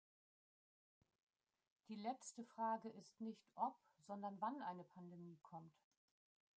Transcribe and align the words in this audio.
Die 1.89 1.95
letzte 1.95 2.43
Frage 2.43 2.89
ist 2.89 3.21
nicht, 3.21 3.45
ob, 3.53 3.75
sondern 4.07 4.35
wann 4.41 4.59
eine 4.63 4.83
Pandemie 4.83 5.37
kommt. 5.43 5.77